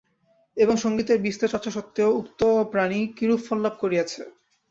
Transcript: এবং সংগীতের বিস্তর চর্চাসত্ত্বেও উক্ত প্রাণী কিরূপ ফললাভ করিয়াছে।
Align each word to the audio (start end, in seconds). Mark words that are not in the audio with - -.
এবং 0.57 0.75
সংগীতের 0.77 1.17
বিস্তর 1.21 1.51
চর্চাসত্ত্বেও 1.53 2.09
উক্ত 2.15 2.41
প্রাণী 2.71 2.99
কিরূপ 3.17 3.41
ফললাভ 3.47 3.73
করিয়াছে। 3.79 4.21